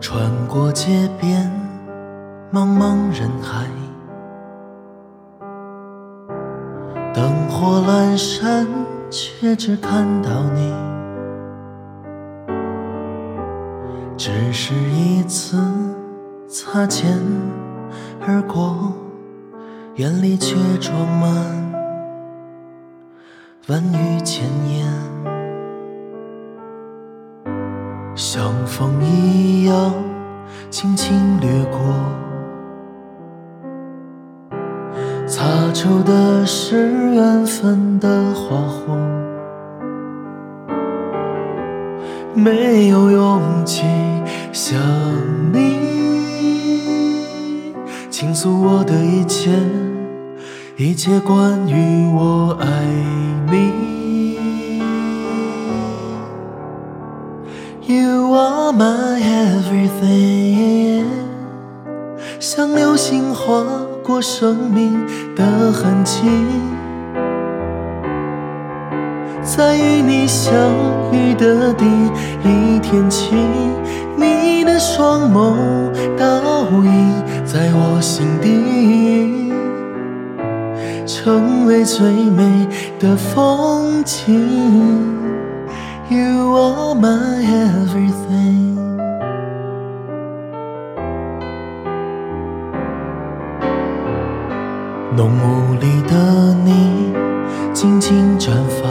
[0.00, 1.50] 穿过街边，
[2.52, 3.66] 茫茫人海，
[7.12, 8.66] 灯火阑珊，
[9.10, 10.72] 却只看到你。
[14.16, 15.56] 只是一次
[16.48, 17.18] 擦肩
[18.20, 18.92] 而过，
[19.96, 21.30] 眼里却装满
[23.68, 24.95] 万语千言。
[28.36, 29.94] 像风一样
[30.68, 31.78] 轻轻掠过，
[35.26, 38.94] 擦出的是缘分的花火。
[42.34, 43.86] 没有勇气
[44.52, 44.78] 向
[45.50, 45.78] 你
[48.10, 49.50] 倾诉我的一切，
[50.76, 52.84] 一切关于我爱
[53.50, 53.95] 你。
[57.88, 61.04] You are my everything，
[62.40, 63.62] 像流星划
[64.02, 65.06] 过生命
[65.36, 66.22] 的痕迹，
[69.40, 70.52] 在与你相
[71.12, 71.84] 遇的第
[72.42, 73.36] 一天起，
[74.16, 75.54] 你的双眸
[76.18, 79.52] 倒映在我心底，
[81.06, 82.66] 成为最美
[82.98, 85.35] 的风景。
[86.08, 88.76] You are my everything。
[95.16, 97.12] 浓雾里的你，
[97.72, 98.86] 静静绽放，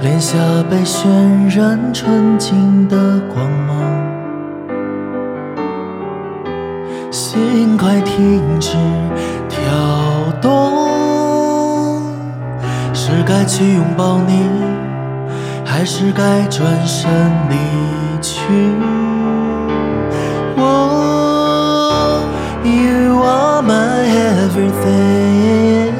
[0.00, 0.38] 脸颊
[0.70, 1.02] 被渲
[1.52, 2.96] 染纯净的
[3.34, 3.76] 光芒，
[7.10, 8.76] 心快停止
[13.32, 14.42] 该去拥抱你，
[15.64, 17.08] 还是该转身
[17.48, 17.54] 离
[18.20, 18.42] 去？
[20.56, 22.20] 我
[22.64, 24.02] ，You are my
[24.50, 25.92] everything，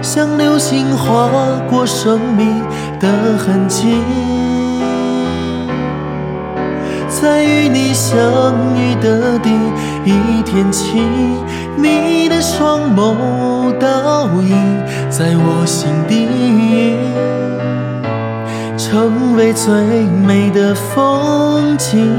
[0.00, 1.28] 像流星划
[1.68, 2.62] 过生命
[3.00, 4.00] 的痕迹，
[7.20, 8.14] 在与你相
[8.76, 9.50] 遇的第
[10.04, 11.00] 一天起，
[11.78, 14.54] 你的双眸倒映
[15.08, 16.28] 在我心底，
[18.76, 19.72] 成为最
[20.26, 22.14] 美的风景。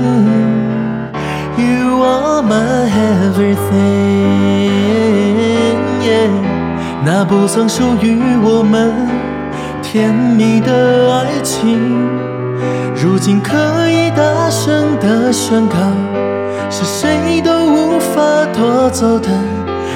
[1.57, 2.89] You are my
[3.35, 4.71] everything，
[7.05, 8.91] 那不曾属于我们
[9.83, 12.09] 甜蜜的爱情，
[12.99, 15.75] 如今可以大声地宣告，
[16.67, 18.19] 是谁都无法
[18.51, 19.29] 夺走的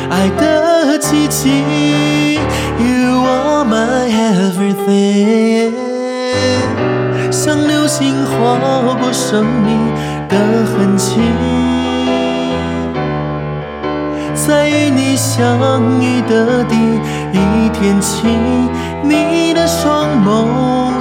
[0.10, 2.38] 爱的奇迹。
[2.78, 5.74] You are my everything，
[7.32, 9.80] 像流星划过生命
[10.30, 11.22] 的痕迹，
[14.36, 15.58] 在与你相
[16.00, 16.76] 遇的第
[17.32, 18.28] 一天起，
[19.04, 21.01] 你的双眸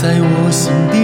[0.00, 0.96] 在我心底，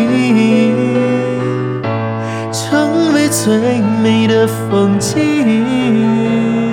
[2.52, 6.63] 成为最美的风景。